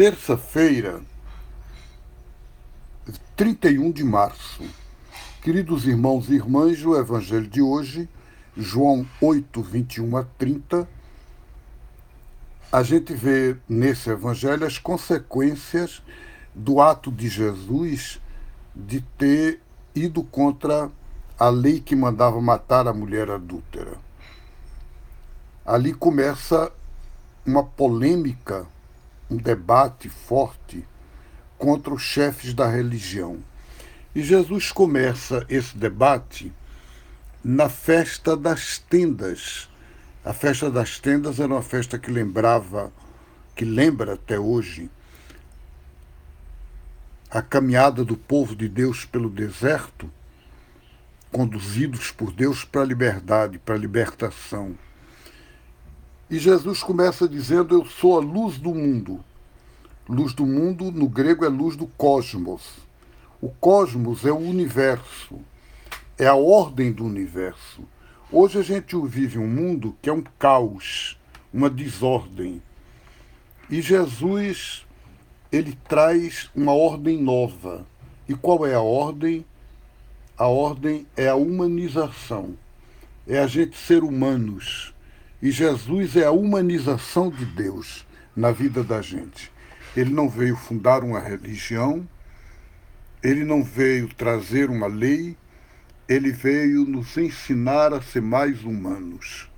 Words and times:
terça-feira, 0.00 1.02
31 3.36 3.92
de 3.92 4.02
março. 4.02 4.64
Queridos 5.42 5.86
irmãos 5.86 6.30
e 6.30 6.36
irmãs, 6.36 6.82
o 6.86 6.96
Evangelho 6.96 7.46
de 7.46 7.60
hoje, 7.60 8.08
João 8.56 9.06
8, 9.20 9.60
21 9.60 10.16
a 10.16 10.24
30, 10.38 10.88
a 12.72 12.82
gente 12.82 13.12
vê 13.12 13.58
nesse 13.68 14.08
Evangelho 14.08 14.66
as 14.66 14.78
consequências 14.78 16.02
do 16.54 16.80
ato 16.80 17.12
de 17.12 17.28
Jesus 17.28 18.18
de 18.74 19.02
ter 19.18 19.60
ido 19.94 20.24
contra 20.24 20.90
a 21.38 21.50
lei 21.50 21.78
que 21.78 21.94
mandava 21.94 22.40
matar 22.40 22.88
a 22.88 22.94
mulher 22.94 23.30
adúltera. 23.30 23.98
Ali 25.62 25.92
começa 25.92 26.72
uma 27.44 27.62
polêmica, 27.62 28.66
um 29.30 29.36
debate 29.36 30.08
forte 30.08 30.84
contra 31.56 31.94
os 31.94 32.02
chefes 32.02 32.52
da 32.52 32.68
religião. 32.68 33.38
E 34.14 34.22
Jesus 34.22 34.72
começa 34.72 35.46
esse 35.48 35.76
debate 35.76 36.52
na 37.44 37.68
festa 37.68 38.36
das 38.36 38.78
tendas. 38.78 39.68
A 40.24 40.32
festa 40.32 40.70
das 40.70 40.98
tendas 40.98 41.38
era 41.38 41.52
uma 41.52 41.62
festa 41.62 41.98
que 41.98 42.10
lembrava, 42.10 42.92
que 43.54 43.64
lembra 43.64 44.14
até 44.14 44.38
hoje, 44.38 44.90
a 47.30 47.40
caminhada 47.40 48.04
do 48.04 48.16
povo 48.16 48.56
de 48.56 48.68
Deus 48.68 49.04
pelo 49.04 49.30
deserto, 49.30 50.10
conduzidos 51.30 52.10
por 52.10 52.32
Deus 52.32 52.64
para 52.64 52.80
a 52.80 52.84
liberdade, 52.84 53.58
para 53.58 53.76
a 53.76 53.78
libertação. 53.78 54.76
E 56.30 56.38
Jesus 56.38 56.80
começa 56.80 57.28
dizendo: 57.28 57.74
Eu 57.74 57.84
sou 57.84 58.16
a 58.16 58.22
luz 58.22 58.56
do 58.56 58.72
mundo. 58.72 59.24
Luz 60.08 60.32
do 60.32 60.46
mundo, 60.46 60.92
no 60.92 61.08
grego, 61.08 61.44
é 61.44 61.48
luz 61.48 61.74
do 61.74 61.88
cosmos. 61.88 62.62
O 63.40 63.48
cosmos 63.48 64.24
é 64.24 64.30
o 64.30 64.38
universo, 64.38 65.40
é 66.18 66.26
a 66.26 66.34
ordem 66.34 66.92
do 66.92 67.04
universo. 67.04 67.82
Hoje 68.30 68.58
a 68.58 68.62
gente 68.62 68.96
vive 69.06 69.38
um 69.38 69.48
mundo 69.48 69.96
que 70.00 70.08
é 70.08 70.12
um 70.12 70.22
caos, 70.38 71.18
uma 71.52 71.68
desordem. 71.68 72.62
E 73.68 73.80
Jesus, 73.80 74.86
ele 75.50 75.76
traz 75.88 76.48
uma 76.54 76.72
ordem 76.72 77.20
nova. 77.20 77.84
E 78.28 78.34
qual 78.34 78.64
é 78.64 78.74
a 78.74 78.80
ordem? 78.80 79.44
A 80.36 80.46
ordem 80.46 81.06
é 81.16 81.28
a 81.28 81.34
humanização. 81.34 82.54
É 83.26 83.38
a 83.38 83.46
gente 83.46 83.76
ser 83.76 84.04
humanos. 84.04 84.94
E 85.42 85.50
Jesus 85.50 86.16
é 86.16 86.24
a 86.24 86.30
humanização 86.30 87.30
de 87.30 87.46
Deus 87.46 88.06
na 88.36 88.52
vida 88.52 88.84
da 88.84 89.00
gente. 89.00 89.50
Ele 89.96 90.12
não 90.12 90.28
veio 90.28 90.54
fundar 90.54 91.02
uma 91.02 91.18
religião, 91.18 92.06
ele 93.22 93.44
não 93.44 93.64
veio 93.64 94.08
trazer 94.14 94.68
uma 94.68 94.86
lei, 94.86 95.36
ele 96.06 96.30
veio 96.30 96.84
nos 96.84 97.16
ensinar 97.16 97.94
a 97.94 98.02
ser 98.02 98.20
mais 98.20 98.64
humanos. 98.64 99.50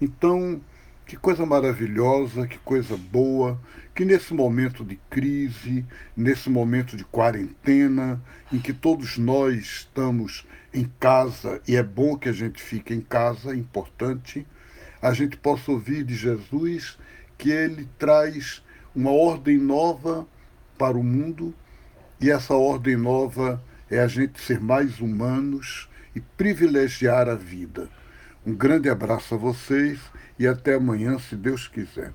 Então, 0.00 0.62
que 1.04 1.16
coisa 1.16 1.44
maravilhosa, 1.44 2.46
que 2.46 2.58
coisa 2.58 2.96
boa, 2.96 3.60
que 3.94 4.04
nesse 4.04 4.32
momento 4.32 4.84
de 4.84 4.96
crise, 5.10 5.84
nesse 6.16 6.48
momento 6.48 6.96
de 6.96 7.04
quarentena, 7.04 8.22
em 8.52 8.58
que 8.58 8.72
todos 8.72 9.18
nós 9.18 9.56
estamos 9.56 10.46
em 10.72 10.84
casa, 11.00 11.60
e 11.66 11.76
é 11.76 11.82
bom 11.82 12.16
que 12.16 12.28
a 12.28 12.32
gente 12.32 12.62
fique 12.62 12.94
em 12.94 13.00
casa, 13.00 13.52
é 13.52 13.56
importante, 13.56 14.46
a 15.00 15.12
gente 15.12 15.36
possa 15.36 15.70
ouvir 15.70 16.04
de 16.04 16.14
Jesus 16.14 16.98
que 17.36 17.50
ele 17.50 17.88
traz 17.98 18.62
uma 18.94 19.10
ordem 19.10 19.56
nova 19.58 20.26
para 20.76 20.96
o 20.96 21.04
mundo 21.04 21.54
e 22.20 22.30
essa 22.30 22.54
ordem 22.54 22.96
nova 22.96 23.62
é 23.90 24.00
a 24.00 24.08
gente 24.08 24.40
ser 24.40 24.60
mais 24.60 25.00
humanos 25.00 25.88
e 26.14 26.20
privilegiar 26.20 27.28
a 27.28 27.34
vida. 27.34 27.88
Um 28.44 28.54
grande 28.54 28.88
abraço 28.88 29.34
a 29.34 29.38
vocês 29.38 30.00
e 30.38 30.46
até 30.46 30.74
amanhã, 30.74 31.18
se 31.18 31.36
Deus 31.36 31.68
quiser. 31.68 32.06